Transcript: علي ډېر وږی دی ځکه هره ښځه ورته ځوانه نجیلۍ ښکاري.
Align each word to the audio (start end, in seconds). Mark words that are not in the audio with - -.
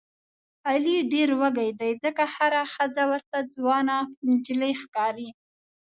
علي 0.69 0.97
ډېر 1.13 1.29
وږی 1.39 1.69
دی 1.79 1.91
ځکه 2.03 2.23
هره 2.35 2.63
ښځه 2.73 3.03
ورته 3.11 3.37
ځوانه 3.53 3.95
نجیلۍ 4.27 4.73
ښکاري. 4.81 5.29